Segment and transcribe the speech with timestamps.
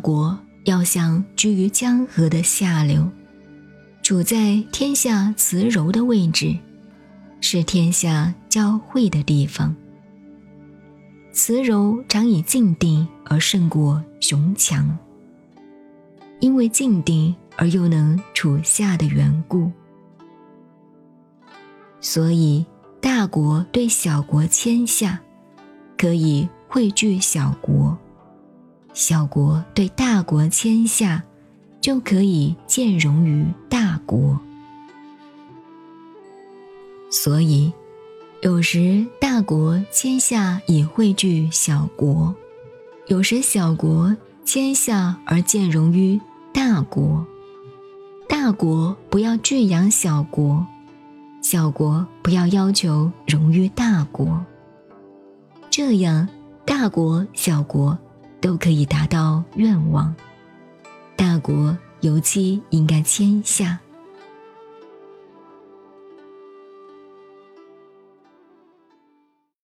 [0.00, 3.08] 国要想居于江河的下流，
[4.02, 6.56] 处在天下慈柔的位置，
[7.40, 9.74] 是天下交汇的地方。
[11.32, 14.98] 慈柔常以静定而胜过雄强，
[16.40, 19.70] 因为静定而又能处下的缘故，
[22.00, 22.66] 所以
[23.00, 25.20] 大国对小国谦下，
[25.96, 27.96] 可以汇聚小国；
[28.92, 31.22] 小国对大国谦下，
[31.80, 34.38] 就可以兼容于大国。
[37.10, 37.72] 所以。
[38.42, 42.34] 有时大国谦下以汇聚小国，
[43.06, 44.16] 有时小国
[44.46, 46.18] 谦下而见容于
[46.50, 47.26] 大国。
[48.26, 50.66] 大国不要拒养小国，
[51.42, 54.42] 小国不要要求容于大国。
[55.68, 56.26] 这样，
[56.64, 57.98] 大国小国
[58.40, 60.14] 都可以达到愿望。
[61.16, 63.78] 大国尤其应该谦下。